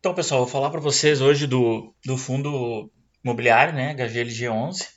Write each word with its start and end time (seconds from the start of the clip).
Então, 0.00 0.14
pessoal, 0.14 0.40
vou 0.40 0.48
falar 0.48 0.70
para 0.70 0.80
vocês 0.80 1.20
hoje 1.20 1.46
do, 1.46 1.94
do 2.06 2.16
fundo 2.16 2.90
imobiliário, 3.22 3.74
né, 3.74 3.94
HGLG11. 3.94 4.88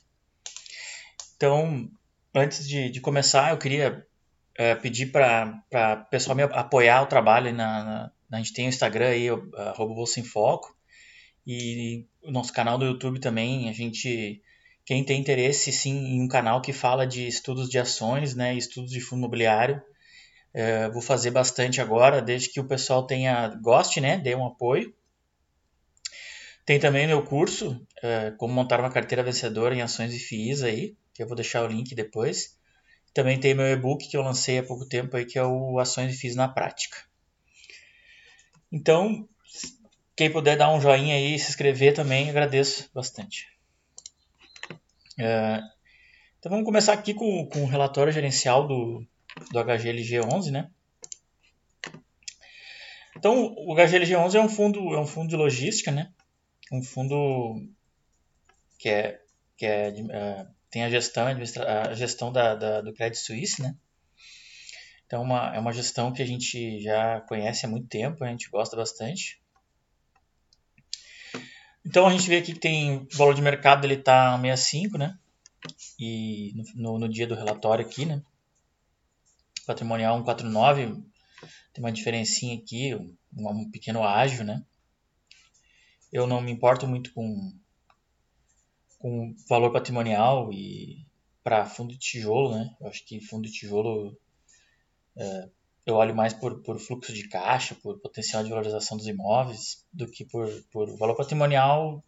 Então, 1.36 1.90
antes 2.34 2.66
de, 2.66 2.88
de 2.88 3.02
começar, 3.02 3.50
eu 3.50 3.58
queria 3.58 4.06
é, 4.54 4.74
pedir 4.74 5.12
para 5.12 5.62
o 6.00 6.08
pessoal 6.08 6.34
me 6.34 6.44
apoiar 6.44 7.02
o 7.02 7.06
trabalho. 7.06 7.52
Na, 7.52 7.84
na, 7.84 8.12
a 8.32 8.36
gente 8.38 8.54
tem 8.54 8.64
o 8.64 8.70
Instagram 8.70 9.08
aí, 9.08 9.28
arroba 9.28 9.94
em 10.16 10.24
Foco, 10.24 10.74
e 11.46 12.06
o 12.22 12.30
nosso 12.30 12.50
canal 12.50 12.78
do 12.78 12.86
YouTube 12.86 13.20
também. 13.20 13.68
A 13.68 13.74
gente, 13.74 14.40
quem 14.86 15.04
tem 15.04 15.20
interesse 15.20 15.70
sim 15.70 16.14
em 16.14 16.22
um 16.22 16.28
canal 16.28 16.62
que 16.62 16.72
fala 16.72 17.06
de 17.06 17.26
estudos 17.26 17.68
de 17.68 17.78
ações, 17.78 18.34
né, 18.34 18.54
estudos 18.54 18.90
de 18.90 19.02
fundo 19.02 19.18
imobiliário, 19.18 19.82
é, 20.54 20.88
vou 20.88 21.02
fazer 21.02 21.32
bastante 21.32 21.80
agora, 21.80 22.22
desde 22.22 22.48
que 22.48 22.60
o 22.60 22.64
pessoal 22.64 23.04
tenha 23.04 23.48
goste, 23.60 24.00
né, 24.00 24.16
dê 24.16 24.36
um 24.36 24.46
apoio. 24.46 24.94
Tem 26.64 26.78
também 26.78 27.06
meu 27.06 27.22
curso, 27.24 27.84
é, 28.00 28.30
como 28.38 28.54
montar 28.54 28.78
uma 28.80 28.90
carteira 28.90 29.22
vencedora 29.22 29.74
em 29.74 29.82
ações 29.82 30.14
e 30.14 30.18
FIIs 30.18 30.62
aí, 30.62 30.96
que 31.12 31.22
eu 31.22 31.26
vou 31.26 31.36
deixar 31.36 31.64
o 31.64 31.66
link 31.66 31.94
depois. 31.94 32.56
Também 33.12 33.38
tem 33.38 33.54
meu 33.54 33.66
e-book 33.66 34.08
que 34.08 34.16
eu 34.16 34.22
lancei 34.22 34.58
há 34.58 34.62
pouco 34.62 34.86
tempo 34.86 35.16
aí, 35.16 35.26
que 35.26 35.38
é 35.38 35.44
o 35.44 35.78
Ações 35.78 36.14
e 36.14 36.16
FIIs 36.16 36.36
na 36.36 36.48
Prática. 36.48 36.96
Então, 38.72 39.28
quem 40.16 40.30
puder 40.30 40.56
dar 40.56 40.72
um 40.72 40.80
joinha 40.80 41.16
aí 41.16 41.34
e 41.34 41.38
se 41.38 41.50
inscrever 41.50 41.94
também, 41.94 42.30
agradeço 42.30 42.90
bastante. 42.94 43.46
É, 45.18 45.60
então 46.38 46.50
vamos 46.50 46.64
começar 46.64 46.92
aqui 46.92 47.14
com, 47.14 47.46
com 47.46 47.62
o 47.62 47.68
relatório 47.68 48.12
gerencial 48.12 48.66
do, 48.66 49.06
do 49.50 49.58
HGLG11, 49.58 50.50
né? 50.50 50.70
Então, 53.16 53.54
o 53.56 53.74
HGLG11 53.74 54.34
é 54.34 54.40
um 54.40 54.48
fundo, 54.48 54.94
é 54.94 55.00
um 55.00 55.06
fundo 55.06 55.28
de 55.28 55.36
logística, 55.36 55.90
né? 55.90 56.12
Um 56.72 56.82
fundo 56.82 57.62
que 58.78 58.88
é, 58.88 59.20
que 59.56 59.66
é, 59.66 59.88
uh, 59.90 60.54
tem 60.70 60.84
a 60.84 60.90
gestão, 60.90 61.26
a 61.26 61.94
gestão 61.94 62.32
da, 62.32 62.54
da, 62.54 62.80
do 62.80 62.92
Credit 62.92 63.18
Suisse, 63.18 63.62
né? 63.62 63.76
Então, 65.06 65.22
uma, 65.22 65.54
é 65.54 65.58
uma 65.58 65.72
gestão 65.72 66.12
que 66.12 66.22
a 66.22 66.26
gente 66.26 66.80
já 66.80 67.20
conhece 67.22 67.64
há 67.64 67.68
muito 67.68 67.86
tempo, 67.86 68.24
a 68.24 68.28
gente 68.28 68.50
gosta 68.50 68.76
bastante. 68.76 69.40
Então, 71.86 72.06
a 72.06 72.10
gente 72.10 72.28
vê 72.28 72.38
aqui 72.38 72.54
que 72.54 72.60
tem 72.60 72.96
o 72.96 73.08
valor 73.12 73.34
de 73.34 73.42
mercado, 73.42 73.84
ele 73.84 73.94
está 73.94 74.36
65, 74.40 74.98
né? 74.98 75.16
E 75.98 76.52
no, 76.74 76.98
no 76.98 77.08
dia 77.08 77.26
do 77.26 77.34
relatório 77.34 77.84
aqui, 77.84 78.04
né? 78.04 78.22
Patrimonial 79.64 80.16
149, 80.18 80.86
tem 81.72 81.84
uma 81.84 81.92
diferencinha 81.92 82.56
aqui, 82.56 82.94
um, 82.94 83.16
um 83.36 83.70
pequeno 83.70 84.02
ágio, 84.02 84.44
né? 84.44 84.64
Eu 86.12 86.26
não 86.26 86.40
me 86.40 86.52
importo 86.52 86.86
muito 86.86 87.12
com, 87.12 87.52
com 88.98 89.34
valor 89.48 89.72
patrimonial 89.72 90.52
e 90.52 91.04
para 91.42 91.66
fundo 91.66 91.92
de 91.92 91.98
tijolo, 91.98 92.54
né? 92.54 92.74
Eu 92.80 92.88
acho 92.88 93.04
que 93.04 93.20
fundo 93.20 93.46
de 93.46 93.52
tijolo 93.52 94.16
é, 95.16 95.48
eu 95.86 95.96
olho 95.96 96.14
mais 96.14 96.32
por, 96.32 96.62
por 96.62 96.78
fluxo 96.78 97.12
de 97.12 97.28
caixa, 97.28 97.74
por 97.74 97.98
potencial 98.00 98.42
de 98.42 98.48
valorização 98.48 98.96
dos 98.96 99.06
imóveis, 99.06 99.86
do 99.92 100.10
que 100.10 100.24
por, 100.24 100.48
por 100.70 100.96
valor 100.96 101.14
patrimonial. 101.14 102.02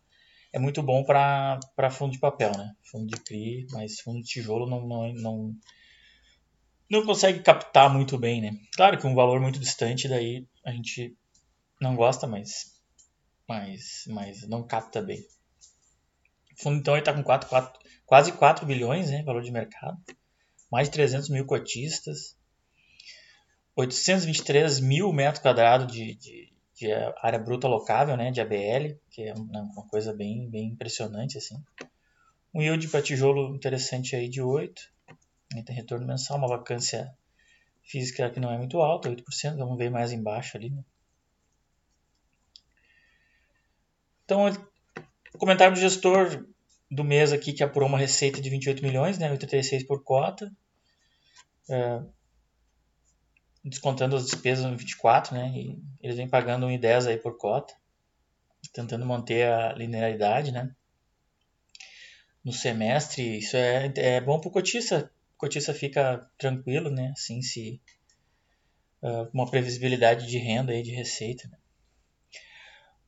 É 0.53 0.59
muito 0.59 0.83
bom 0.83 1.05
para 1.05 1.91
fundo 1.91 2.13
de 2.13 2.19
papel, 2.19 2.53
né? 2.57 2.75
Fundo 2.91 3.07
de 3.07 3.21
CRI, 3.21 3.67
mas 3.73 4.01
fundo 4.01 4.23
de 4.23 4.29
tijolo 4.29 4.67
não, 4.67 4.87
não, 4.87 5.13
não, 5.13 5.55
não 6.89 7.05
consegue 7.05 7.41
captar 7.41 7.93
muito 7.93 8.17
bem, 8.17 8.41
né? 8.41 8.57
Claro 8.75 8.99
que 8.99 9.07
um 9.07 9.15
valor 9.15 9.41
muito 9.41 9.59
distante 9.59 10.09
daí 10.09 10.47
a 10.65 10.71
gente 10.71 11.17
não 11.81 11.97
gosta, 11.97 12.27
mas, 12.27 12.81
mas, 13.49 14.05
mas 14.09 14.49
não 14.49 14.67
capta 14.67 15.03
bem. 15.03 15.21
O 16.59 16.63
fundo 16.63 16.79
então 16.79 16.97
está 16.97 17.13
com 17.13 17.23
4, 17.23 17.49
4, 17.49 17.81
quase 18.07 18.33
4 18.33 18.65
bilhões, 18.65 19.11
né, 19.11 19.23
valor 19.23 19.43
de 19.43 19.51
mercado, 19.51 19.99
mais 20.71 20.89
de 20.89 20.93
300 20.93 21.29
mil 21.29 21.45
cotistas, 21.45 22.37
823 23.75 24.81
mil 24.81 25.13
metros 25.13 25.43
quadrados 25.43 25.93
de, 25.93 26.15
de, 26.15 26.53
de, 26.75 26.93
área 27.21 27.39
bruta 27.39 27.69
locável, 27.69 28.17
né, 28.17 28.31
de 28.31 28.41
ABL, 28.41 28.97
que 29.11 29.25
é 29.25 29.35
uma 29.35 29.87
coisa 29.89 30.15
bem, 30.15 30.49
bem 30.49 30.69
impressionante 30.69 31.37
assim. 31.37 31.63
Um 32.55 32.63
yield 32.63 32.89
para 32.89 33.03
tijolo 33.03 33.55
interessante 33.55 34.17
aí 34.17 34.31
de 34.31 34.41
8 34.41 34.97
tem 35.65 35.77
retorno 35.77 36.07
mensal, 36.07 36.39
uma 36.39 36.49
vacância 36.49 37.15
física 37.83 38.29
que 38.31 38.41
não 38.41 38.53
é 38.53 38.59
muito 38.59 38.81
alta, 38.81 39.09
8%, 39.09 39.57
vamos 39.57 39.79
ver 39.79 39.91
mais 39.91 40.13
embaixo 40.13 40.57
ali. 40.57 40.71
Né? 40.71 40.85
Então, 44.25 44.49
o 45.33 45.39
comentário 45.39 45.75
do 45.75 45.81
gestor 45.81 46.45
do 46.91 47.05
mês 47.05 47.33
aqui, 47.33 47.53
que 47.53 47.63
apurou 47.63 47.89
uma 47.89 47.99
receita 47.99 48.41
de 48.41 48.51
28 48.51 48.83
milhões, 48.83 49.19
né, 49.19 49.31
86 49.31 49.85
por 49.85 50.03
cota, 50.03 50.53
é, 51.69 52.03
descontando 53.65 54.17
as 54.17 54.25
despesas 54.25 54.65
no 54.65 54.77
24, 54.77 55.35
né, 55.35 55.53
e 55.55 55.83
eles 56.01 56.17
vêm 56.17 56.29
pagando 56.29 56.67
1,10 56.67 57.07
aí 57.07 57.17
por 57.17 57.37
cota, 57.37 57.75
tentando 58.73 59.07
manter 59.07 59.49
a 59.49 59.73
linearidade, 59.73 60.51
né, 60.51 60.75
no 62.45 62.53
semestre, 62.53 63.39
isso 63.39 63.57
é, 63.57 63.93
é 63.97 64.21
bom 64.21 64.41
para 64.41 64.49
o 64.49 64.53
cotista, 64.53 65.11
cotista 65.37 65.75
fica 65.75 66.29
tranquilo, 66.39 66.91
né? 66.91 67.13
Assim, 67.17 67.43
se 67.43 67.81
uh, 69.03 69.29
uma 69.33 69.49
previsibilidade 69.51 70.27
de 70.27 70.39
renda 70.39 70.75
e 70.75 70.83
de 70.83 70.91
receita. 70.91 71.49
Né? 71.49 71.59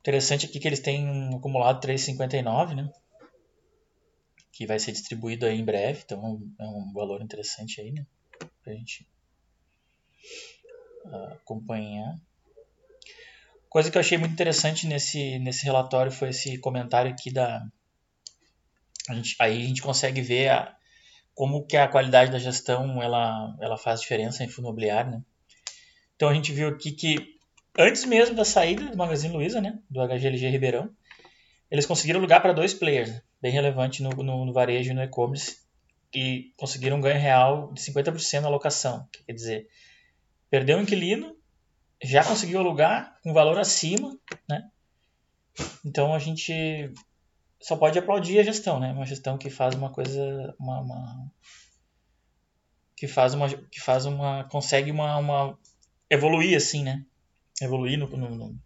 Interessante 0.01 0.47
aqui 0.47 0.61
que 0.61 0.69
eles 0.69 0.81
têm 0.81 1.07
um 1.07 1.37
acumulado 1.37 1.87
3,59, 1.87 2.75
né? 2.75 2.93
Que 4.53 4.67
vai 4.67 4.79
ser 4.79 4.93
distribuído 4.93 5.47
aí 5.47 5.59
em 5.59 5.65
breve, 5.65 6.03
então 6.05 6.43
é 6.59 6.67
um 6.67 6.93
valor 6.93 7.23
interessante 7.23 7.81
aí, 7.81 7.93
né? 7.93 8.07
Pra 8.63 8.73
gente 8.73 9.09
uh, 11.05 11.33
acompanhar. 11.35 12.19
Coisa 13.69 13.91
que 13.91 13.99
eu 13.99 14.01
achei 14.01 14.17
muito 14.17 14.33
interessante 14.33 14.87
nesse, 14.87 15.39
nesse 15.39 15.65
relatório 15.65 16.11
foi 16.11 16.31
esse 16.31 16.59
comentário 16.59 17.11
aqui 17.11 17.31
da. 17.31 17.67
A 19.09 19.15
gente, 19.15 19.37
aí 19.39 19.63
a 19.63 19.67
gente 19.67 19.83
consegue 19.83 20.21
ver 20.21 20.49
a, 20.49 20.78
como 21.39 21.65
que 21.65 21.77
a 21.77 21.87
qualidade 21.87 22.33
da 22.33 22.39
gestão 22.41 23.01
ela, 23.01 23.57
ela 23.61 23.79
faz 23.79 24.01
diferença 24.01 24.43
em 24.43 24.49
fundo 24.49 24.67
imobiliário, 24.67 25.13
né? 25.13 25.23
Então 26.17 26.29
a 26.29 26.35
gente 26.35 26.51
viu 26.51 26.67
aqui 26.67 26.91
que 26.91 27.39
antes 27.79 28.05
mesmo 28.05 28.35
da 28.35 28.45
saída 28.45 28.87
do 28.87 28.97
Magazine 28.97 29.33
Luiza, 29.33 29.61
né, 29.61 29.79
do 29.89 30.01
HGLG 30.05 30.49
Ribeirão, 30.49 30.91
eles 31.71 31.87
conseguiram 31.87 32.19
lugar 32.19 32.43
para 32.43 32.53
dois 32.53 32.75
players, 32.75 33.11
né, 33.11 33.23
bem 33.41 33.53
relevante 33.53 34.03
no, 34.03 34.11
no, 34.11 34.47
no, 34.47 34.53
varejo 34.53 34.91
e 34.91 34.95
no 34.95 35.01
e-commerce, 35.01 35.59
e 36.13 36.53
conseguiram 36.57 36.97
um 36.97 37.01
ganho 37.01 37.21
real 37.21 37.73
de 37.73 37.81
50% 37.83 38.41
na 38.41 38.49
locação. 38.49 39.09
Quer 39.25 39.33
dizer, 39.33 39.69
perdeu 40.51 40.77
um 40.77 40.83
inquilino, 40.83 41.37
já 42.03 42.25
conseguiu 42.25 42.59
alugar 42.59 43.17
com 43.23 43.33
valor 43.33 43.61
acima, 43.61 44.19
né? 44.51 44.69
Então 45.85 46.13
a 46.13 46.19
gente 46.19 46.93
só 47.61 47.77
pode 47.77 47.99
aplaudir 47.99 48.39
a 48.39 48.43
gestão, 48.43 48.79
né? 48.79 48.93
Uma 48.93 49.07
gestão 49.07 49.37
que 49.37 49.51
faz 49.51 49.75
uma 49.75 49.91
coisa, 49.91 50.55
uma, 50.59 50.81
uma 50.81 51.33
que 52.97 53.07
faz 53.07 53.35
uma, 53.35 53.49
que 53.49 53.81
faz 53.81 54.07
uma, 54.07 54.45
consegue 54.45 54.91
uma, 54.91 55.17
uma 55.17 55.59
evoluir 56.11 56.57
assim, 56.57 56.83
né? 56.83 57.05
Evoluir 57.61 57.99
no, 57.99 58.09
no, 58.09 58.31
no 58.31 58.61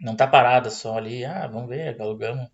não 0.00 0.16
tá 0.16 0.26
parada 0.26 0.70
só 0.70 0.98
ali, 0.98 1.24
ah, 1.24 1.46
vamos 1.46 1.68
ver, 1.68 2.00
alugamos, 2.00 2.48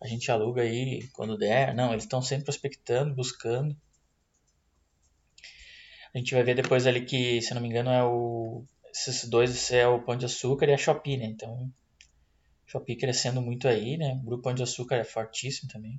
a 0.00 0.06
gente 0.06 0.30
aluga 0.30 0.62
aí 0.62 1.08
quando 1.12 1.36
der. 1.36 1.74
Não, 1.74 1.90
eles 1.92 2.04
estão 2.04 2.22
sempre 2.22 2.44
prospectando, 2.44 3.14
buscando. 3.14 3.76
A 6.14 6.18
gente 6.18 6.34
vai 6.34 6.42
ver 6.42 6.54
depois 6.54 6.86
ali 6.86 7.04
que, 7.04 7.42
se 7.42 7.52
não 7.52 7.60
me 7.60 7.68
engano, 7.68 7.90
é 7.90 8.02
o 8.04 8.64
esses 8.90 9.28
dois 9.28 9.70
é 9.70 9.86
o 9.86 10.02
Pão 10.02 10.16
de 10.16 10.24
Açúcar 10.24 10.66
e 10.68 10.72
a 10.72 10.78
Shopee, 10.78 11.16
né? 11.16 11.26
Então 11.26 11.70
Shopee 12.68 12.96
crescendo 12.96 13.40
muito 13.40 13.66
aí, 13.66 13.96
né? 13.96 14.12
O 14.12 14.26
Grupo 14.26 14.42
Pão 14.44 14.54
de 14.54 14.62
Açúcar 14.62 14.96
é 14.96 15.04
fortíssimo 15.04 15.70
também. 15.70 15.98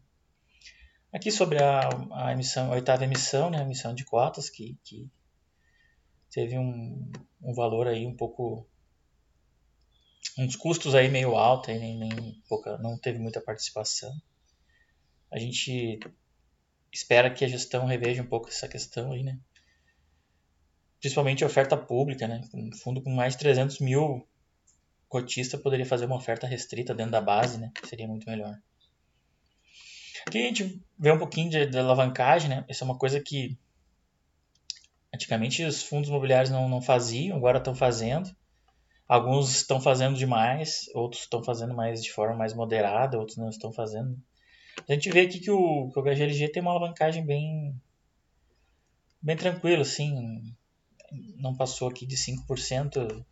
Aqui 1.12 1.32
sobre 1.32 1.62
a, 1.62 1.90
a 2.14 2.32
emissão, 2.32 2.72
a 2.72 2.76
oitava 2.76 3.04
emissão, 3.04 3.50
né? 3.50 3.58
A 3.58 3.64
emissão 3.64 3.94
de 3.94 4.06
cotas, 4.06 4.52
que, 4.52 4.78
que 4.84 5.10
teve 6.30 6.60
um, 6.60 7.12
um 7.42 7.54
valor 7.54 7.88
aí 7.88 8.06
um 8.06 8.16
pouco 8.16 8.68
uns 10.38 10.56
custos 10.56 10.94
aí 10.94 11.10
meio 11.10 11.36
altos, 11.36 11.70
aí 11.70 11.80
nem, 11.80 11.98
nem 11.98 12.44
pouca, 12.48 12.78
não 12.78 12.98
teve 12.98 13.18
muita 13.18 13.42
participação. 13.42 14.14
A 15.32 15.40
gente 15.40 16.00
espera 16.94 17.34
que 17.34 17.44
a 17.44 17.48
gestão 17.48 17.88
reveja 17.88 18.22
um 18.22 18.28
pouco 18.28 18.48
essa 18.48 18.68
questão 18.68 19.12
aí, 19.12 19.24
né? 19.24 19.40
Principalmente 21.00 21.44
a 21.44 21.48
oferta 21.48 21.76
pública, 21.76 22.28
né? 22.28 22.48
Um 22.54 22.72
fundo 22.76 23.02
com 23.02 23.10
mais 23.10 23.34
de 23.34 23.40
300 23.40 23.80
mil 23.80 24.28
cotista 25.10 25.58
poderia 25.58 25.86
fazer 25.86 26.06
uma 26.06 26.16
oferta 26.16 26.48
restrita 26.48 26.94
dentro 26.94 27.12
da 27.12 27.20
base, 27.20 27.58
né? 27.58 27.72
Seria 27.84 28.08
muito 28.08 28.30
melhor. 28.30 28.58
Aqui 30.26 30.38
a 30.38 30.48
gente 30.48 30.82
vê 30.98 31.12
um 31.12 31.18
pouquinho 31.18 31.50
de, 31.50 31.66
de 31.66 31.78
alavancagem, 31.78 32.50
né? 32.50 32.66
Isso 32.70 32.84
é 32.84 32.86
uma 32.86 32.98
coisa 32.98 33.20
que 33.20 33.58
antigamente 35.14 35.64
os 35.64 35.82
fundos 35.82 36.10
imobiliários 36.10 36.52
não, 36.52 36.70
não 36.70 36.82
faziam, 36.82 37.36
agora 37.36 37.58
estão 37.58 37.74
fazendo. 37.74 38.30
Alguns 39.08 39.50
estão 39.56 39.82
fazendo 39.82 40.16
demais, 40.16 40.88
outros 40.94 41.24
estão 41.24 41.44
fazendo 41.44 41.74
mais 41.74 42.04
de 42.04 42.12
forma 42.14 42.36
mais 42.36 42.54
moderada, 42.54 43.18
outros 43.18 43.38
não 43.38 43.50
estão 43.50 43.74
fazendo. 43.74 44.16
A 44.88 44.94
gente 44.94 45.10
vê 45.10 45.22
aqui 45.22 45.40
que 45.40 45.50
o, 45.50 45.90
que 45.92 46.00
o 46.00 46.04
HGLG 46.04 46.50
tem 46.50 46.62
uma 46.62 46.72
alavancagem 46.72 47.26
bem, 47.26 47.74
bem 49.20 49.36
tranquila, 49.36 49.82
assim, 49.82 50.44
não 51.38 51.56
passou 51.56 51.90
aqui 51.90 52.06
de 52.06 52.16
5%. 52.16 53.26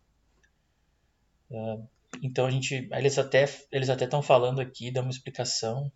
Uh, 1.50 1.86
então 2.22 2.46
a 2.46 2.50
gente, 2.50 2.88
eles 2.92 3.18
até 3.18 3.44
eles 3.70 3.90
até 3.90 4.04
estão 4.04 4.22
falando 4.22 4.60
aqui, 4.60 4.90
dá 4.90 5.00
uma 5.00 5.10
explicação 5.10 5.90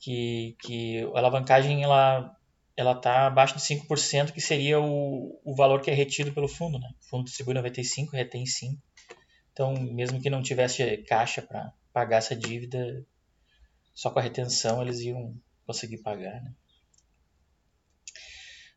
que, 0.00 0.56
que 0.60 1.02
a 1.14 1.18
alavancagem 1.18 1.82
ela 1.82 2.36
ela 2.76 2.92
está 2.92 3.28
abaixo 3.28 3.54
de 3.54 3.62
5%, 3.62 4.32
que 4.32 4.40
seria 4.40 4.80
o, 4.80 5.40
o 5.44 5.54
valor 5.54 5.80
que 5.80 5.90
é 5.90 5.94
retido 5.94 6.32
pelo 6.32 6.48
fundo. 6.48 6.78
Né? 6.78 6.90
O 7.00 7.08
fundo 7.08 7.24
distribui 7.24 7.54
95, 7.54 8.16
retém 8.16 8.44
5. 8.44 8.82
Então, 9.52 9.74
mesmo 9.74 10.20
que 10.20 10.28
não 10.28 10.42
tivesse 10.42 10.96
caixa 11.06 11.40
para 11.40 11.72
pagar 11.92 12.16
essa 12.16 12.34
dívida, 12.34 13.06
só 13.94 14.10
com 14.10 14.18
a 14.18 14.22
retenção 14.22 14.82
eles 14.82 15.00
iam 15.00 15.36
conseguir 15.64 15.98
pagar. 15.98 16.42
Né? 16.42 16.52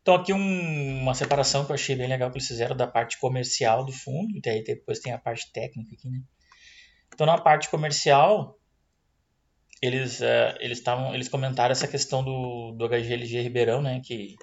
Então, 0.08 0.16
aqui 0.16 0.32
um, 0.32 1.02
uma 1.02 1.12
separação 1.12 1.66
que 1.66 1.70
eu 1.70 1.74
achei 1.74 1.94
bem 1.94 2.08
legal 2.08 2.30
que 2.30 2.38
eles 2.38 2.48
fizeram 2.48 2.74
da 2.74 2.86
parte 2.86 3.20
comercial 3.20 3.84
do 3.84 3.92
fundo, 3.92 4.34
e 4.34 4.40
daí 4.40 4.64
depois 4.64 5.00
tem 5.00 5.12
a 5.12 5.18
parte 5.18 5.52
técnica 5.52 5.94
aqui. 5.94 6.08
Né? 6.08 6.22
Então, 7.12 7.26
na 7.26 7.36
parte 7.36 7.68
comercial, 7.68 8.58
eles 9.82 10.20
uh, 10.20 10.56
eles 10.60 10.78
estavam 10.78 11.14
eles 11.14 11.28
comentaram 11.28 11.72
essa 11.72 11.86
questão 11.86 12.24
do, 12.24 12.72
do 12.72 12.88
HGLG 12.88 13.42
Ribeirão, 13.42 13.82
né, 13.82 14.00
que, 14.02 14.36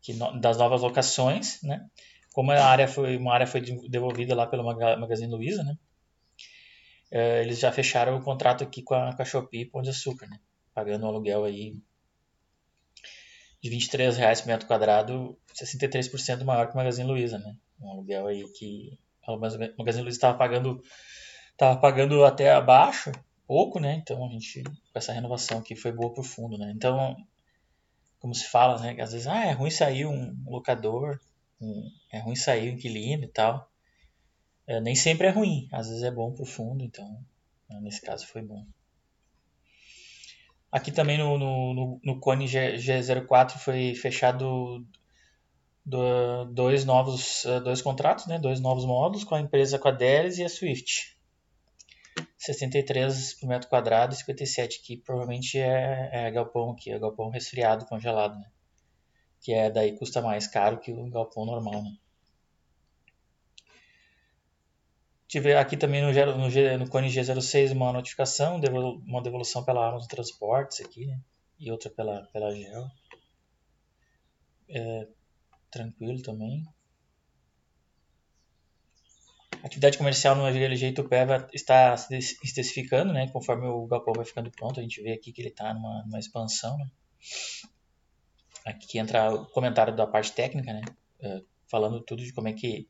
que 0.00 0.14
no, 0.14 0.38
das 0.38 0.56
novas 0.56 0.82
locações, 0.82 1.60
né, 1.60 1.84
como 2.32 2.52
a 2.52 2.64
área 2.64 2.86
foi 2.86 3.16
uma 3.16 3.34
área 3.34 3.46
foi 3.48 3.60
devolvida 3.60 4.36
lá 4.36 4.46
pelo 4.46 4.62
Magazine 4.62 5.34
Luiza, 5.34 5.64
né, 5.64 5.76
uh, 7.10 7.42
eles 7.42 7.58
já 7.58 7.72
fecharam 7.72 8.16
o 8.16 8.22
contrato 8.22 8.62
aqui 8.62 8.84
com 8.84 8.94
a, 8.94 9.16
com 9.16 9.22
a 9.22 9.24
Shopee 9.24 9.64
Pão 9.64 9.82
de 9.82 9.90
Açúcar, 9.90 10.28
né, 10.28 10.38
pagando 10.72 11.06
um 11.06 11.08
aluguel 11.08 11.42
aí 11.42 11.74
de 13.62 13.70
23 13.70 14.16
reais 14.16 14.40
por 14.40 14.48
metro 14.48 14.66
quadrado, 14.66 15.38
63% 15.54 16.44
maior 16.44 16.66
que 16.66 16.74
o 16.74 16.76
Magazine 16.76 17.08
Luiza, 17.08 17.38
né, 17.38 17.54
um 17.80 17.90
aluguel 17.90 18.26
aí 18.26 18.44
que 18.52 18.98
o 19.26 19.36
Magazine 19.38 20.02
Luiza 20.02 20.16
estava 20.16 20.36
pagando 20.36 20.82
estava 21.52 21.78
pagando 21.78 22.24
até 22.24 22.52
abaixo 22.52 23.12
pouco, 23.46 23.78
né? 23.78 23.94
Então 23.96 24.24
a 24.24 24.28
gente, 24.30 24.62
com 24.62 24.98
essa 24.98 25.12
renovação 25.12 25.58
aqui, 25.58 25.76
foi 25.76 25.92
boa 25.92 26.12
pro 26.12 26.22
fundo, 26.22 26.56
né? 26.56 26.72
Então, 26.74 27.14
como 28.18 28.34
se 28.34 28.46
fala, 28.46 28.80
né? 28.80 29.00
Às 29.02 29.12
vezes, 29.12 29.26
ah, 29.26 29.44
é 29.44 29.52
ruim 29.52 29.70
sair 29.70 30.06
um 30.06 30.34
locador, 30.46 31.20
um, 31.60 31.90
é 32.10 32.18
ruim 32.18 32.34
sair 32.34 32.70
um 32.70 32.74
inquilino 32.74 33.24
e 33.24 33.28
tal. 33.28 33.70
É, 34.66 34.80
nem 34.80 34.94
sempre 34.94 35.26
é 35.26 35.30
ruim, 35.30 35.68
às 35.70 35.88
vezes 35.88 36.02
é 36.02 36.10
bom 36.10 36.32
pro 36.32 36.46
fundo, 36.46 36.82
então 36.82 37.06
né, 37.68 37.78
nesse 37.80 38.00
caso 38.00 38.26
foi 38.26 38.40
bom. 38.40 38.64
Aqui 40.72 40.90
também 40.90 41.18
no, 41.18 41.38
no, 41.38 41.74
no, 41.74 42.00
no 42.02 42.18
Cone 42.18 42.48
G, 42.48 42.76
G04 42.76 43.58
foi 43.58 43.94
fechado 43.94 44.82
do, 45.84 46.46
dois 46.46 46.86
novos 46.86 47.44
dois 47.62 47.82
contratos, 47.82 48.26
né? 48.26 48.38
dois 48.38 48.58
novos 48.58 48.86
módulos 48.86 49.22
com 49.22 49.34
a 49.34 49.40
empresa 49.40 49.78
Quadelis 49.78 50.38
e 50.38 50.44
a 50.44 50.48
Swift. 50.48 51.14
63 52.38 53.34
por 53.34 53.48
metro 53.48 53.68
quadrado 53.68 54.14
e 54.14 54.16
57, 54.16 54.82
que 54.82 54.96
provavelmente 54.96 55.58
é, 55.58 56.10
é 56.12 56.30
galpão 56.30 56.70
aqui, 56.70 56.90
é 56.90 56.98
galpão 56.98 57.30
resfriado, 57.30 57.86
congelado, 57.86 58.38
né? 58.38 58.50
Que 59.40 59.52
é 59.52 59.70
daí 59.70 59.96
custa 59.96 60.20
mais 60.20 60.46
caro 60.46 60.80
que 60.80 60.92
o 60.92 61.08
galpão 61.08 61.44
normal, 61.44 61.82
né? 61.82 61.92
Tive 65.32 65.54
aqui 65.54 65.78
também 65.78 66.02
no, 66.02 66.12
no, 66.12 66.78
no 66.78 66.90
Cone 66.90 67.08
G06 67.08 67.72
uma 67.72 67.90
notificação, 67.90 68.60
uma 69.06 69.22
devolução 69.22 69.64
pela 69.64 69.88
Amazon 69.88 70.06
Transportes 70.06 70.82
aqui, 70.82 71.06
né? 71.06 71.18
E 71.58 71.72
outra 71.72 71.88
pela, 71.88 72.26
pela 72.34 72.54
Gel. 72.54 72.86
É, 74.68 75.08
tranquilo 75.70 76.20
também. 76.20 76.62
A 79.62 79.66
atividade 79.66 79.96
comercial 79.96 80.36
no 80.36 80.52
GLG 80.52 80.88
Itupeva 80.88 81.48
está 81.54 81.96
se 81.96 82.14
especificando, 82.18 83.14
né? 83.14 83.26
Conforme 83.28 83.66
o 83.68 83.86
galpão 83.86 84.12
vai 84.12 84.26
ficando 84.26 84.50
pronto, 84.50 84.80
a 84.80 84.82
gente 84.82 85.02
vê 85.02 85.12
aqui 85.12 85.32
que 85.32 85.40
ele 85.40 85.48
está 85.48 85.72
numa, 85.72 86.02
numa, 86.02 86.18
expansão, 86.18 86.76
né? 86.76 86.90
Aqui 88.66 88.98
entra 88.98 89.32
o 89.32 89.46
comentário 89.46 89.96
da 89.96 90.06
parte 90.06 90.30
técnica, 90.32 90.74
né? 90.74 90.82
Uh, 91.22 91.42
falando 91.70 92.02
tudo 92.02 92.22
de 92.22 92.34
como 92.34 92.48
é 92.48 92.52
que 92.52 92.86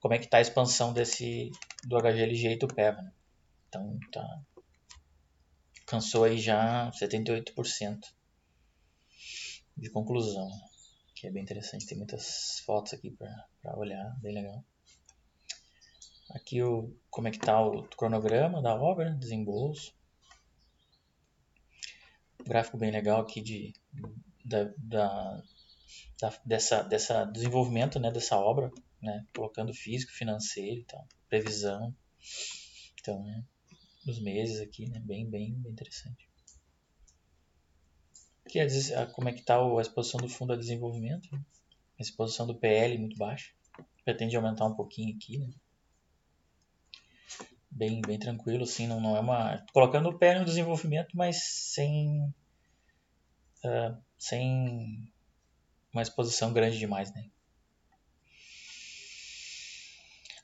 como 0.00 0.14
é 0.14 0.18
que 0.18 0.24
está 0.24 0.38
a 0.38 0.40
expansão 0.40 0.92
desse 0.92 1.52
do 1.84 1.96
HGLG 1.98 2.52
Itupeva, 2.54 3.02
né? 3.02 3.12
Então 3.68 3.98
tá 4.12 4.42
cansou 5.90 6.22
aí 6.22 6.38
já 6.38 6.88
78% 6.92 7.98
de 9.76 9.90
conclusão, 9.90 10.48
que 11.16 11.26
é 11.26 11.32
bem 11.32 11.42
interessante. 11.42 11.84
Tem 11.84 11.98
muitas 11.98 12.60
fotos 12.64 12.92
aqui 12.94 13.10
para 13.10 13.76
olhar, 13.76 14.16
bem 14.20 14.32
legal. 14.32 14.64
Aqui 16.30 16.62
o, 16.62 16.96
como 17.10 17.26
é 17.26 17.32
que 17.32 17.38
está 17.38 17.60
o 17.60 17.82
cronograma 17.96 18.62
da 18.62 18.72
obra, 18.74 19.10
desembolso. 19.18 19.92
gráfico 22.44 22.78
bem 22.78 22.92
legal 22.92 23.20
aqui 23.20 23.40
de, 23.40 23.72
da, 24.44 24.72
da, 24.78 25.42
da, 26.20 26.40
dessa, 26.44 26.82
dessa 26.84 27.24
desenvolvimento 27.24 27.98
né, 27.98 28.12
dessa 28.12 28.36
obra, 28.38 28.70
né, 29.02 29.26
colocando 29.34 29.72
físico, 29.72 30.12
financeiro 30.12 30.80
e 30.80 30.84
tal, 30.84 31.06
previsão. 31.28 31.94
Então, 33.00 33.22
né, 33.24 33.44
os 34.06 34.20
meses 34.20 34.60
aqui, 34.60 34.88
né, 34.88 35.00
bem, 35.00 35.28
bem, 35.28 35.54
bem 35.54 35.72
interessante. 35.72 36.28
Aqui 38.46 38.60
a, 38.60 39.06
como 39.06 39.28
é 39.28 39.32
que 39.32 39.40
está 39.40 39.56
a 39.56 39.80
exposição 39.80 40.20
do 40.20 40.28
fundo 40.28 40.52
a 40.52 40.56
desenvolvimento, 40.56 41.28
né? 41.32 41.40
a 41.98 42.02
exposição 42.02 42.46
do 42.46 42.58
PL 42.58 42.98
muito 42.98 43.16
baixa, 43.16 43.52
pretende 44.04 44.34
aumentar 44.34 44.66
um 44.66 44.74
pouquinho 44.74 45.14
aqui, 45.14 45.38
né? 45.38 45.50
bem, 47.70 48.00
bem 48.00 48.18
tranquilo, 48.18 48.64
assim, 48.64 48.86
não, 48.86 49.00
não 49.00 49.16
é 49.16 49.20
uma... 49.20 49.64
Colocando 49.72 50.08
o 50.08 50.18
pé 50.18 50.38
no 50.38 50.44
desenvolvimento, 50.44 51.16
mas 51.16 51.42
sem... 51.42 52.34
Uh, 53.64 53.96
sem 54.18 55.12
uma 55.92 56.02
exposição 56.02 56.52
grande 56.52 56.78
demais, 56.78 57.12
né? 57.14 57.28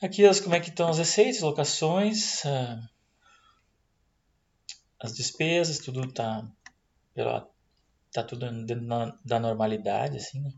Aqui 0.02 0.24
as, 0.26 0.40
como 0.40 0.54
é 0.54 0.60
que 0.60 0.70
estão 0.70 0.88
as 0.88 0.98
receitas, 0.98 1.40
locações, 1.40 2.44
uh, 2.44 2.88
as 5.00 5.14
despesas, 5.14 5.78
tudo 5.78 6.12
tá, 6.12 6.46
tá 8.12 8.22
tudo 8.22 8.50
dentro 8.64 8.86
da, 8.86 9.18
da 9.24 9.40
normalidade, 9.40 10.18
assim, 10.18 10.40
né? 10.40 10.52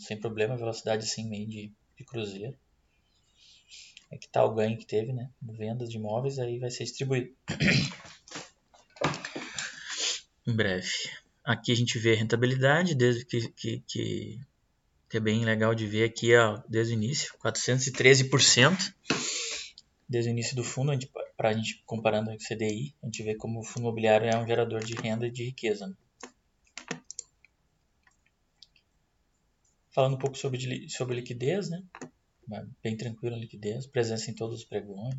Sem 0.00 0.18
problema, 0.18 0.56
velocidade 0.56 1.04
assim 1.04 1.28
meio 1.28 1.46
de, 1.46 1.72
de 1.96 2.04
cruzeiro 2.04 2.58
é 4.10 4.16
que 4.16 4.28
tá 4.28 4.44
o 4.44 4.54
ganho 4.54 4.78
que 4.78 4.86
teve, 4.86 5.12
né? 5.12 5.30
Vendas 5.42 5.90
de 5.90 5.96
imóveis, 5.96 6.38
aí 6.38 6.58
vai 6.58 6.70
ser 6.70 6.84
distribuído. 6.84 7.34
em 10.46 10.56
breve. 10.56 10.88
Aqui 11.44 11.72
a 11.72 11.74
gente 11.74 11.98
vê 11.98 12.14
a 12.14 12.16
rentabilidade, 12.16 12.94
desde 12.94 13.24
que, 13.24 13.48
que, 13.50 13.80
que, 13.86 14.40
que 15.08 15.16
é 15.16 15.20
bem 15.20 15.44
legal 15.44 15.74
de 15.74 15.86
ver 15.86 16.04
aqui, 16.04 16.36
ó, 16.36 16.60
desde 16.68 16.92
o 16.92 16.96
início, 16.96 17.34
413%. 17.38 18.94
Desde 20.08 20.30
o 20.30 20.32
início 20.32 20.54
do 20.54 20.64
fundo, 20.64 20.92
para 21.36 21.50
a 21.50 21.52
gente 21.52 21.82
comparando 21.86 22.30
com 22.30 22.36
o 22.36 22.38
CDI, 22.38 22.94
a 23.02 23.06
gente 23.06 23.22
vê 23.22 23.34
como 23.34 23.60
o 23.60 23.64
fundo 23.64 23.84
imobiliário 23.84 24.28
é 24.28 24.36
um 24.36 24.46
gerador 24.46 24.82
de 24.84 24.94
renda 24.94 25.26
e 25.26 25.30
de 25.30 25.44
riqueza. 25.44 25.86
Né? 25.86 25.94
Falando 29.90 30.14
um 30.14 30.18
pouco 30.18 30.36
sobre, 30.36 30.88
sobre 30.88 31.16
liquidez, 31.16 31.68
né? 31.68 31.82
bem 32.82 32.96
tranquila 32.96 33.36
a 33.36 33.38
liquidez, 33.38 33.86
presença 33.86 34.30
em 34.30 34.34
todos 34.34 34.60
os 34.60 34.64
pregões, 34.64 35.16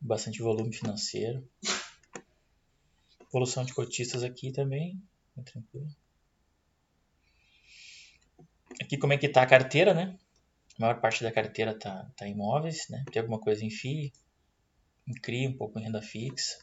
bastante 0.00 0.42
volume 0.42 0.72
financeiro. 0.72 1.48
Evolução 3.28 3.64
de 3.64 3.72
cotistas 3.72 4.22
aqui 4.22 4.52
também, 4.52 5.00
bem 5.34 5.44
tranquilo. 5.44 5.88
Aqui 8.80 8.96
como 8.96 9.12
é 9.12 9.18
que 9.18 9.26
está 9.26 9.42
a 9.42 9.46
carteira, 9.46 9.92
né? 9.94 10.16
A 10.78 10.80
maior 10.80 11.00
parte 11.00 11.22
da 11.22 11.32
carteira 11.32 11.72
está 11.72 12.10
tá 12.16 12.26
em 12.26 12.32
imóveis, 12.32 12.88
né? 12.88 13.04
Tem 13.12 13.20
alguma 13.20 13.40
coisa 13.40 13.64
em 13.64 13.70
FII, 13.70 14.12
em 15.06 15.14
CRI, 15.14 15.48
um 15.48 15.56
pouco 15.56 15.78
em 15.78 15.82
renda 15.82 16.00
fixa. 16.00 16.58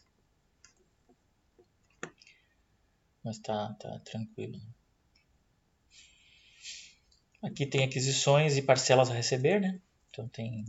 Mas 3.24 3.38
tá, 3.40 3.76
tá 3.80 4.00
tranquilo. 4.00 4.60
Aqui 7.42 7.66
tem 7.66 7.84
aquisições 7.84 8.58
e 8.58 8.62
parcelas 8.62 9.10
a 9.10 9.14
receber, 9.14 9.62
né? 9.62 9.80
Então 10.10 10.28
tem 10.28 10.66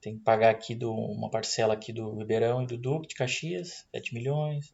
tem 0.00 0.16
que 0.16 0.24
pagar 0.24 0.50
aqui 0.50 0.74
do, 0.74 0.92
uma 0.94 1.30
parcela 1.30 1.74
aqui 1.74 1.92
do 1.92 2.16
Ribeirão 2.16 2.62
e 2.62 2.66
do 2.66 2.78
Duque 2.78 3.08
de 3.08 3.14
Caxias, 3.14 3.86
7 3.94 4.14
milhões. 4.14 4.72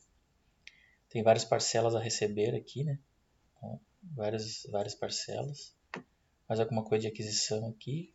Tem 1.08 1.22
várias 1.22 1.44
parcelas 1.44 1.96
a 1.96 2.00
receber 2.00 2.54
aqui, 2.54 2.84
né? 2.84 2.98
Várias, 4.14 4.66
várias 4.70 4.94
parcelas. 4.94 5.74
Mais 6.48 6.60
alguma 6.60 6.84
coisa 6.84 7.02
de 7.02 7.08
aquisição 7.08 7.68
aqui. 7.68 8.12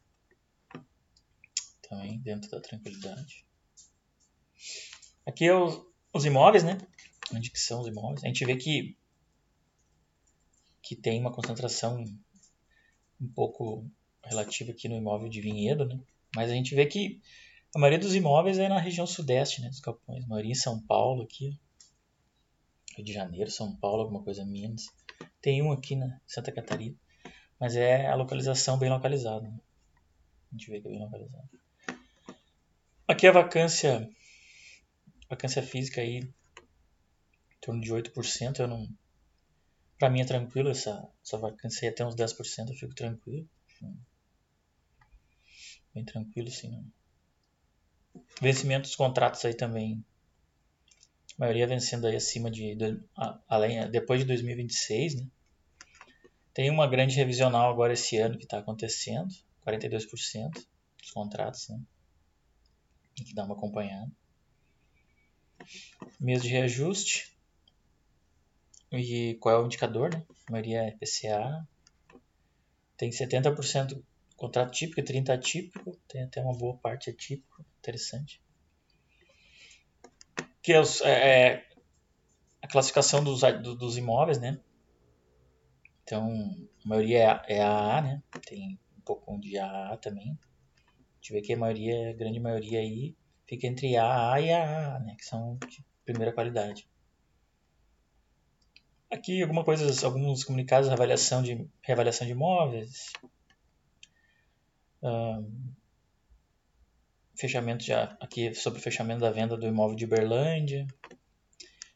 também 1.81 2.19
dentro 2.19 2.49
da 2.49 2.61
tranquilidade. 2.61 3.45
Aqui 5.25 5.45
é 5.45 5.55
os, 5.55 5.81
os 6.13 6.25
imóveis, 6.25 6.63
né? 6.63 6.77
Onde 7.33 7.49
que 7.49 7.59
são 7.59 7.81
os 7.81 7.87
imóveis? 7.87 8.23
A 8.23 8.27
gente 8.27 8.45
vê 8.45 8.55
que 8.55 8.97
que 10.81 10.95
tem 10.95 11.19
uma 11.19 11.31
concentração 11.31 12.03
um 13.19 13.27
pouco 13.27 13.89
relativa 14.23 14.71
aqui 14.71 14.89
no 14.89 14.95
imóvel 14.95 15.29
de 15.29 15.39
Vinhedo, 15.39 15.85
né? 15.85 15.99
Mas 16.35 16.49
a 16.49 16.53
gente 16.53 16.73
vê 16.73 16.85
que 16.85 17.21
a 17.73 17.79
maioria 17.79 17.99
dos 17.99 18.15
imóveis 18.15 18.57
é 18.57 18.67
na 18.67 18.79
região 18.79 19.07
sudeste, 19.07 19.61
né, 19.61 19.69
dos 19.69 19.79
Capões. 19.79 20.23
A 20.23 20.27
maioria 20.27 20.51
em 20.51 20.55
São 20.55 20.81
Paulo 20.81 21.23
aqui, 21.23 21.57
Rio 22.95 23.05
de 23.05 23.13
Janeiro, 23.13 23.49
São 23.49 23.75
Paulo, 23.75 24.01
alguma 24.01 24.23
coisa 24.23 24.43
Minas. 24.43 24.87
Tem 25.41 25.61
um 25.61 25.71
aqui 25.71 25.95
na 25.95 26.19
Santa 26.27 26.51
Catarina, 26.51 26.95
mas 27.59 27.75
é 27.75 28.07
a 28.07 28.15
localização 28.15 28.77
bem 28.77 28.89
localizada. 28.89 29.41
Né? 29.47 29.59
A 30.51 30.55
gente 30.55 30.69
vê 30.69 30.79
que 30.79 30.87
é 30.87 30.91
bem 30.91 30.99
localizado. 30.99 31.49
Aqui 33.07 33.27
a 33.27 33.31
vacância, 33.31 34.09
vacância 35.29 35.63
física 35.63 36.01
aí, 36.01 36.19
em 36.19 36.33
torno 37.59 37.81
de 37.81 37.91
8%. 37.91 38.59
Eu 38.59 38.67
não, 38.67 38.87
pra 39.97 40.09
mim 40.09 40.21
é 40.21 40.25
tranquilo 40.25 40.69
essa, 40.69 41.09
essa 41.23 41.37
vacância 41.37 41.87
aí 41.87 41.93
até 41.93 42.05
uns 42.05 42.15
10%, 42.15 42.69
eu 42.69 42.75
fico 42.75 42.93
tranquilo. 42.93 43.47
Bem 45.93 46.05
tranquilo, 46.05 46.49
sim. 46.49 46.85
Vencimento 48.41 48.83
dos 48.83 48.95
contratos 48.95 49.43
aí 49.43 49.53
também. 49.53 50.03
Maioria 51.41 51.65
vencendo 51.65 52.05
aí 52.05 52.15
acima 52.15 52.51
de. 52.51 52.77
além, 53.49 53.89
depois 53.89 54.19
de 54.19 54.27
2026, 54.27 55.15
né? 55.15 55.27
Tem 56.53 56.69
uma 56.69 56.85
grande 56.85 57.15
revisional 57.15 57.71
agora 57.71 57.93
esse 57.93 58.15
ano 58.17 58.37
que 58.37 58.43
está 58.43 58.59
acontecendo. 58.59 59.27
42% 59.65 60.51
dos 60.99 61.09
contratos, 61.11 61.67
né? 61.69 61.81
Tem 63.15 63.25
que 63.25 63.33
dar 63.33 63.45
uma 63.45 63.55
acompanhada. 63.55 64.11
Mês 66.19 66.43
de 66.43 66.49
reajuste. 66.49 67.35
E 68.91 69.35
qual 69.39 69.55
é 69.55 69.63
o 69.63 69.65
indicador, 69.65 70.13
né? 70.13 70.23
A 70.47 70.51
maioria 70.51 70.83
é 70.83 70.91
PCA. 70.91 71.67
Tem 72.95 73.09
70% 73.09 73.99
contrato 74.37 74.73
típico 74.73 74.99
e 74.99 75.03
30 75.03 75.33
atípico. 75.33 75.99
Tem 76.07 76.21
até 76.21 76.39
uma 76.39 76.55
boa 76.55 76.77
parte 76.77 77.09
atípico. 77.09 77.65
Interessante. 77.79 78.39
Que 80.61 80.73
é, 80.73 80.81
é, 81.03 81.53
é 81.53 81.65
a 82.61 82.67
classificação 82.67 83.23
dos, 83.23 83.41
dos 83.77 83.97
imóveis, 83.97 84.39
né? 84.39 84.59
Então, 86.03 86.29
a 86.85 86.87
maioria 86.87 87.41
é, 87.47 87.57
é 87.57 87.63
AA, 87.63 88.01
né? 88.01 88.23
Tem 88.45 88.79
um 88.97 89.01
pouco 89.01 89.39
de 89.39 89.57
AA 89.57 89.97
também. 89.97 90.31
A 90.31 91.15
gente 91.15 91.33
vê 91.33 91.41
que 91.41 91.53
a 91.53 91.57
maioria, 91.57 92.09
a 92.09 92.13
grande 92.13 92.39
maioria 92.39 92.79
aí, 92.79 93.15
fica 93.47 93.67
entre 93.67 93.95
AA 93.97 94.41
e 94.41 94.53
AA, 94.53 94.99
né? 94.99 95.15
Que 95.17 95.25
são 95.25 95.57
de 95.67 95.83
primeira 96.05 96.33
qualidade. 96.33 96.87
Aqui 99.09 99.41
alguma 99.41 99.63
coisa, 99.63 100.05
alguns 100.05 100.43
comunicados 100.43 100.87
de 100.87 100.93
avaliação 100.93 101.43
de 101.43 101.67
reavaliação 101.81 102.25
de 102.25 102.33
imóveis. 102.33 103.11
Um, 105.03 105.73
fechamento 107.41 107.83
já 107.83 108.15
aqui 108.19 108.53
sobre 108.53 108.79
o 108.79 108.83
fechamento 108.83 109.21
da 109.21 109.31
venda 109.31 109.57
do 109.57 109.67
imóvel 109.67 109.95
de 109.95 110.05
Uberlândia, 110.05 110.85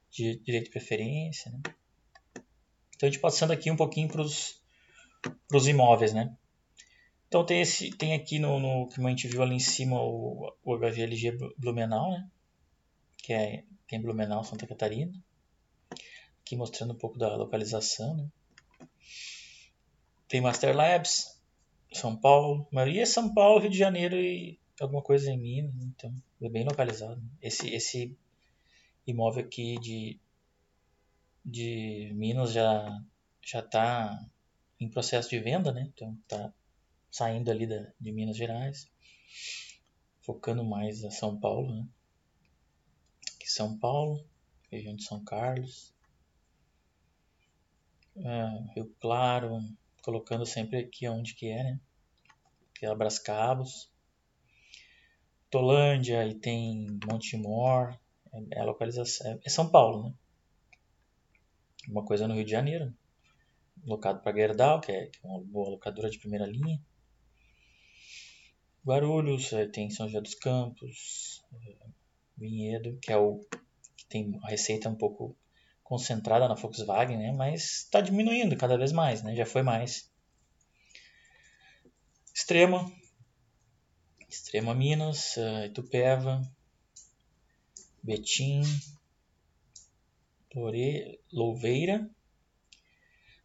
de 0.10 0.40
direito 0.40 0.66
de 0.66 0.72
preferência. 0.72 1.52
Né? 1.52 1.60
Então 2.96 3.08
a 3.08 3.12
gente 3.12 3.22
passando 3.22 3.52
aqui 3.52 3.70
um 3.70 3.76
pouquinho 3.76 4.08
para 4.08 4.22
os 4.22 5.68
imóveis, 5.68 6.14
né? 6.14 6.36
Então 7.28 7.46
tem 7.46 7.62
esse, 7.62 7.92
tem 7.92 8.14
aqui 8.14 8.40
no, 8.40 8.60
no 8.60 8.88
que 8.88 9.00
a 9.00 9.10
gente 9.10 9.28
viu 9.28 9.44
ali 9.44 9.56
em 9.56 9.60
cima 9.60 10.02
o, 10.02 10.52
o 10.64 10.78
HVLG 10.78 11.38
Blumenau, 11.58 12.12
né? 12.12 12.28
Que 13.18 13.34
é 13.34 13.64
tem 13.88 14.02
Blumenau, 14.02 14.44
Santa 14.44 14.66
Catarina. 14.66 15.14
Aqui 16.42 16.56
mostrando 16.56 16.94
um 16.94 16.98
pouco 16.98 17.20
da 17.20 17.36
localização, 17.36 18.16
né? 18.16 18.28
Tem 20.28 20.42
Master 20.42 20.76
Labs, 20.76 21.40
São 21.94 22.16
Paulo, 22.16 22.68
a 22.72 22.76
maioria 22.76 23.04
é 23.04 23.06
São 23.06 23.32
Paulo, 23.32 23.60
Rio 23.60 23.70
de 23.70 23.78
Janeiro 23.78 24.16
e 24.16 24.60
alguma 24.84 25.02
coisa 25.02 25.32
em 25.32 25.38
Minas, 25.38 25.74
então 25.84 26.14
é 26.42 26.50
bem 26.50 26.66
localizado. 26.66 27.22
Esse, 27.42 27.74
esse 27.74 28.18
imóvel 29.08 29.46
aqui 29.46 29.80
de, 29.80 30.20
de 31.44 32.12
Minas 32.14 32.52
já 32.52 33.02
já 33.42 33.60
está 33.60 34.28
em 34.80 34.90
processo 34.90 35.30
de 35.30 35.40
venda, 35.40 35.72
né? 35.72 35.90
Então 35.94 36.18
está 36.24 36.52
saindo 37.12 37.50
ali 37.52 37.68
da, 37.68 37.92
de 38.00 38.12
Minas 38.12 38.36
Gerais, 38.36 38.92
focando 40.22 40.64
mais 40.64 41.06
a 41.06 41.12
São 41.12 41.40
Paulo, 41.40 41.76
né? 41.76 41.88
Aqui 43.36 43.50
São 43.50 43.78
Paulo, 43.78 44.26
região 44.72 44.96
de 44.96 45.04
São 45.04 45.24
Carlos, 45.24 45.94
é, 48.18 48.74
Rio 48.74 48.94
Claro, 49.00 49.62
colocando 50.02 50.46
sempre 50.46 50.80
aqui 50.80 51.08
onde 51.08 51.36
que 51.36 51.48
é, 51.48 51.64
né? 51.64 51.80
Que 52.74 52.86
é 52.86 52.90
Cabos, 53.24 53.90
Tolândia 55.56 56.28
e 56.28 56.36
tem 56.36 57.00
Montemor, 57.10 57.98
é, 58.34 58.60
é 58.60 58.64
localização, 58.64 59.40
é, 59.42 59.50
São 59.50 59.70
Paulo, 59.70 60.04
né? 60.04 60.14
Uma 61.88 62.04
coisa 62.04 62.28
no 62.28 62.34
Rio 62.34 62.44
de 62.44 62.52
Janeiro, 62.52 62.94
locado 63.86 64.22
para 64.22 64.36
Gerdau, 64.36 64.82
que 64.82 64.92
é, 64.92 65.06
que 65.06 65.18
é 65.24 65.30
uma 65.30 65.40
boa 65.40 65.70
locadora 65.70 66.10
de 66.10 66.20
primeira 66.20 66.46
linha. 66.46 66.78
Guarulhos, 68.86 69.50
tem 69.72 69.90
São 69.90 70.08
José 70.10 70.20
dos 70.20 70.36
Campos, 70.36 71.42
é, 71.54 71.76
Vinhedo, 72.36 73.00
que 73.02 73.14
é 73.14 73.18
o 73.18 73.40
que 73.96 74.06
tem 74.08 74.38
a 74.44 74.50
receita 74.50 74.90
um 74.90 74.96
pouco 74.96 75.38
concentrada 75.86 76.50
na 76.50 76.56
Volkswagen, 76.56 77.18
né? 77.18 77.32
Mas 77.32 77.84
está 77.86 78.02
diminuindo 78.02 78.58
cada 78.58 78.78
vez 78.78 78.92
mais, 78.92 79.24
né? 79.24 79.34
Já 79.34 79.46
foi 79.46 79.64
mais. 79.64 80.12
Extrema, 82.34 82.92
Extrema 84.36 84.76
Minas, 84.76 85.38
uh, 85.38 85.66
Itupeva, 85.66 86.42
Betim, 88.04 88.62
Lore, 90.54 91.20
Louveira. 91.32 92.10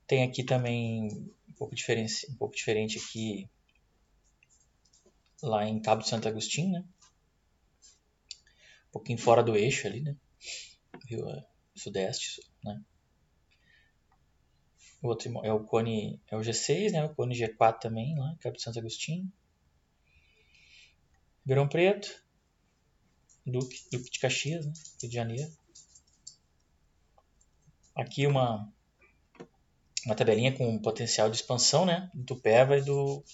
Tem 0.07 0.25
aqui 0.25 0.43
também 0.43 1.07
um 1.49 1.53
pouco 1.57 1.75
diferente, 1.77 2.27
um 2.29 2.35
pouco 2.35 2.57
diferente 2.57 2.99
aqui 2.99 3.49
lá 5.41 5.65
em 5.65 5.81
Cabo 5.81 6.03
Santo 6.03 6.27
Agostinho, 6.27 6.73
né? 6.73 6.85
Um 8.89 8.93
pouquinho 8.93 9.19
fora 9.19 9.45
do 9.45 9.57
eixo 9.57 9.87
ali, 9.87 10.01
né? 10.01 10.17
Rio 11.07 11.25
uh, 11.25 11.45
Sudeste, 11.75 12.43
né? 12.65 12.83
O 15.01 15.07
outro 15.07 15.31
é 15.45 15.53
o 15.53 15.65
cone, 15.65 16.21
é 16.29 16.37
o 16.37 16.41
G6, 16.41 16.91
né? 16.91 17.05
O 17.05 17.15
cone 17.15 17.35
G4 17.35 17.79
também, 17.79 18.19
lá, 18.19 18.37
Cabo 18.41 18.59
Santo 18.59 18.81
Agostinho. 18.81 19.33
Ribeirão 21.43 21.69
Preto, 21.69 22.23
Duque, 23.47 23.83
Duque 23.91 24.11
de 24.11 24.19
Caxias, 24.19 24.67
né? 24.67 24.73
Rio 25.01 25.11
de 25.11 25.15
Janeiro. 25.15 25.51
Aqui 27.95 28.27
uma, 28.27 28.71
uma 30.07 30.15
tabelinha 30.15 30.57
com 30.57 30.79
potencial 30.79 31.29
de 31.29 31.37
expansão 31.37 31.85
né? 31.85 32.11
do 32.15 32.25
Tupéva 32.25 32.77
e 32.79 32.83
do, 32.83 33.25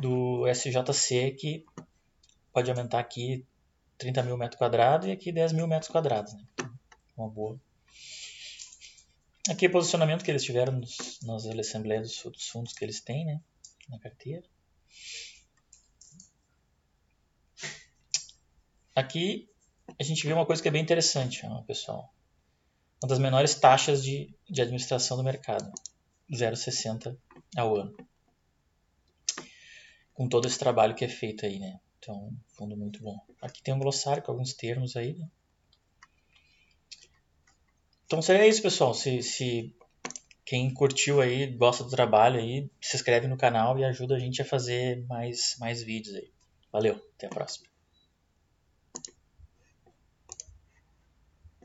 do 0.00 0.44
SJC 0.48 1.32
que 1.32 1.66
pode 2.52 2.70
aumentar 2.70 3.00
aqui 3.00 3.44
30 3.98 4.22
mil 4.22 4.36
metros 4.36 4.58
quadrados 4.58 5.08
e 5.08 5.10
aqui 5.10 5.32
10 5.32 5.52
mil 5.52 5.66
metros 5.66 5.90
quadrados. 5.90 6.34
Né? 6.34 6.44
Então, 6.54 6.70
uma 7.16 7.28
boa. 7.28 7.60
Aqui 9.48 9.66
o 9.66 9.70
posicionamento 9.70 10.24
que 10.24 10.30
eles 10.30 10.42
tiveram 10.42 10.72
nos, 10.72 11.20
nas 11.22 11.46
assembleias 11.46 12.08
dos, 12.08 12.32
dos 12.32 12.48
fundos 12.48 12.72
que 12.72 12.84
eles 12.84 13.00
têm 13.00 13.24
né? 13.24 13.40
na 13.88 13.98
carteira. 13.98 14.44
Aqui 18.96 19.46
a 20.00 20.02
gente 20.02 20.26
vê 20.26 20.32
uma 20.32 20.46
coisa 20.46 20.62
que 20.62 20.68
é 20.68 20.70
bem 20.70 20.82
interessante, 20.82 21.44
ó, 21.44 21.60
pessoal. 21.62 22.10
Uma 23.02 23.10
das 23.10 23.18
menores 23.18 23.54
taxas 23.54 24.02
de, 24.02 24.34
de 24.48 24.62
administração 24.62 25.18
do 25.18 25.22
mercado, 25.22 25.70
0,60 26.32 27.14
ao 27.54 27.76
ano. 27.76 27.94
Com 30.14 30.26
todo 30.26 30.46
esse 30.46 30.58
trabalho 30.58 30.94
que 30.94 31.04
é 31.04 31.08
feito 31.08 31.44
aí, 31.44 31.58
né? 31.58 31.78
Então, 31.98 32.32
fundo 32.54 32.74
muito 32.74 33.02
bom. 33.02 33.20
Aqui 33.42 33.62
tem 33.62 33.74
um 33.74 33.78
glossário 33.78 34.22
com 34.22 34.32
alguns 34.32 34.54
termos 34.54 34.96
aí, 34.96 35.12
né? 35.12 35.28
Então 38.06 38.22
seria 38.22 38.46
isso, 38.46 38.62
pessoal. 38.62 38.94
Se, 38.94 39.22
se 39.22 39.76
quem 40.42 40.72
curtiu 40.72 41.20
aí, 41.20 41.46
gosta 41.48 41.84
do 41.84 41.90
trabalho 41.90 42.40
aí, 42.40 42.70
se 42.80 42.96
inscreve 42.96 43.26
no 43.26 43.36
canal 43.36 43.78
e 43.78 43.84
ajuda 43.84 44.16
a 44.16 44.18
gente 44.18 44.40
a 44.40 44.44
fazer 44.44 45.04
mais, 45.06 45.54
mais 45.58 45.82
vídeos 45.82 46.16
aí. 46.16 46.32
Valeu, 46.72 46.94
até 47.14 47.26
a 47.26 47.30
próxima. 47.30 47.75